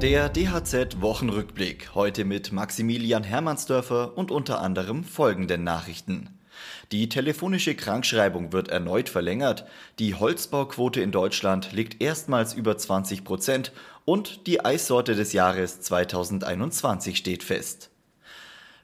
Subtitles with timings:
[0.00, 1.92] Der DHZ-Wochenrückblick.
[1.96, 6.38] Heute mit Maximilian Hermannsdörfer und unter anderem folgenden Nachrichten.
[6.92, 9.64] Die telefonische Krankschreibung wird erneut verlängert.
[9.98, 13.72] Die Holzbauquote in Deutschland liegt erstmals über 20 Prozent
[14.04, 17.90] und die Eissorte des Jahres 2021 steht fest.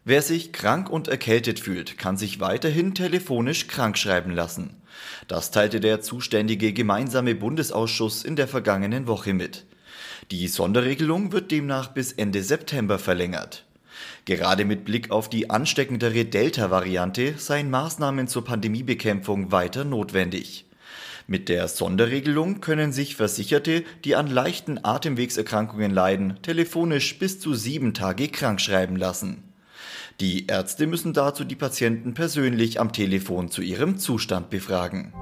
[0.04, 4.82] Wer sich krank und erkältet fühlt, kann sich weiterhin telefonisch krankschreiben lassen.
[5.29, 9.64] Das teilte der zuständige gemeinsame Bundesausschuss in der vergangenen Woche mit.
[10.30, 13.64] Die Sonderregelung wird demnach bis Ende September verlängert.
[14.25, 20.66] Gerade mit Blick auf die ansteckendere Delta-Variante seien Maßnahmen zur Pandemiebekämpfung weiter notwendig.
[21.26, 27.94] Mit der Sonderregelung können sich Versicherte, die an leichten Atemwegserkrankungen leiden, telefonisch bis zu sieben
[27.94, 29.43] Tage krankschreiben lassen.
[30.21, 35.12] Die Ärzte müssen dazu die Patienten persönlich am Telefon zu ihrem Zustand befragen.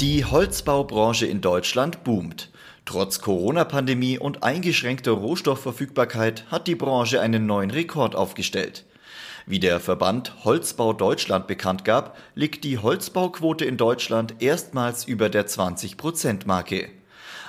[0.00, 2.50] Die Holzbaubranche in Deutschland boomt.
[2.84, 8.84] Trotz Corona-Pandemie und eingeschränkter Rohstoffverfügbarkeit hat die Branche einen neuen Rekord aufgestellt.
[9.46, 15.46] Wie der Verband Holzbau Deutschland bekannt gab, liegt die Holzbauquote in Deutschland erstmals über der
[15.46, 16.90] 20-Prozent-Marke.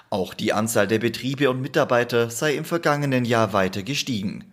[0.10, 4.46] Auch die Anzahl der Betriebe und Mitarbeiter sei im vergangenen Jahr weiter gestiegen.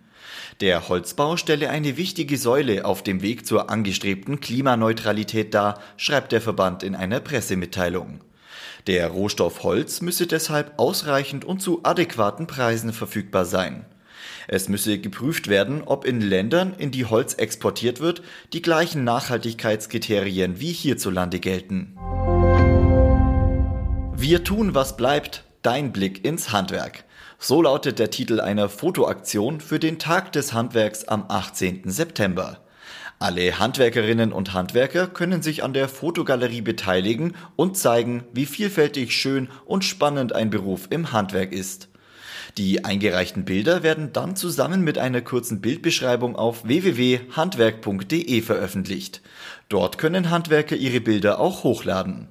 [0.61, 6.41] Der Holzbau stelle eine wichtige Säule auf dem Weg zur angestrebten Klimaneutralität dar, schreibt der
[6.41, 8.21] Verband in einer Pressemitteilung.
[8.87, 13.85] Der Rohstoff Holz müsse deshalb ausreichend und zu adäquaten Preisen verfügbar sein.
[14.47, 18.21] Es müsse geprüft werden, ob in Ländern, in die Holz exportiert wird,
[18.53, 21.97] die gleichen Nachhaltigkeitskriterien wie hierzulande gelten.
[24.17, 27.05] Wir tun, was bleibt, dein Blick ins Handwerk.
[27.39, 31.89] So lautet der Titel einer Fotoaktion für den Tag des Handwerks am 18.
[31.89, 32.59] September.
[33.17, 39.49] Alle Handwerkerinnen und Handwerker können sich an der Fotogalerie beteiligen und zeigen, wie vielfältig schön
[39.65, 41.89] und spannend ein Beruf im Handwerk ist.
[42.57, 49.21] Die eingereichten Bilder werden dann zusammen mit einer kurzen Bildbeschreibung auf www.handwerk.de veröffentlicht.
[49.69, 52.27] Dort können Handwerker ihre Bilder auch hochladen.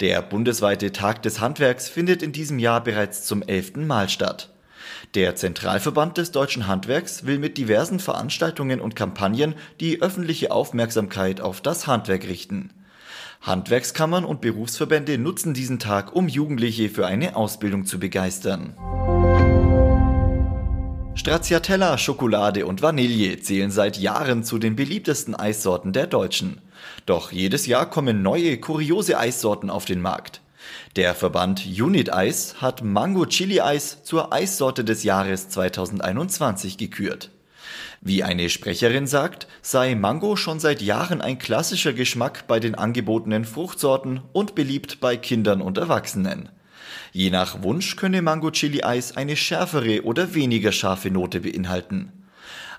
[0.00, 4.50] Der bundesweite Tag des Handwerks findet in diesem Jahr bereits zum elften Mal statt.
[5.14, 11.60] Der Zentralverband des deutschen Handwerks will mit diversen Veranstaltungen und Kampagnen die öffentliche Aufmerksamkeit auf
[11.60, 12.70] das Handwerk richten.
[13.40, 18.74] Handwerkskammern und Berufsverbände nutzen diesen Tag, um Jugendliche für eine Ausbildung zu begeistern.
[21.16, 26.60] Stracciatella, Schokolade und Vanille zählen seit Jahren zu den beliebtesten Eissorten der Deutschen.
[27.06, 30.40] Doch jedes Jahr kommen neue, kuriose Eissorten auf den Markt.
[30.96, 37.30] Der Verband Unit Eis hat Mango Chili Eis zur Eissorte des Jahres 2021 gekürt.
[38.00, 43.44] Wie eine Sprecherin sagt, sei Mango schon seit Jahren ein klassischer Geschmack bei den angebotenen
[43.44, 46.50] Fruchtsorten und beliebt bei Kindern und Erwachsenen.
[47.12, 52.12] Je nach Wunsch könne Mango Chili Eis eine schärfere oder weniger scharfe Note beinhalten.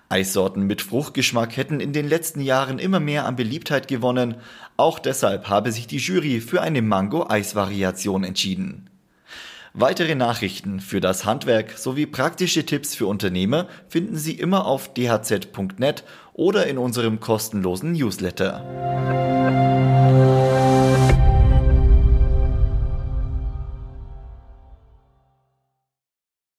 [0.09, 4.35] Eissorten mit Fruchtgeschmack hätten in den letzten Jahren immer mehr an Beliebtheit gewonnen,
[4.77, 8.89] auch deshalb habe sich die Jury für eine Mango-Eis-Variation entschieden.
[9.73, 16.05] Weitere Nachrichten für das Handwerk sowie praktische Tipps für Unternehmer finden Sie immer auf dhz.net
[16.33, 18.63] oder in unserem kostenlosen Newsletter.